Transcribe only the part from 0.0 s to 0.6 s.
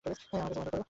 আমার কাছে ওয়াদা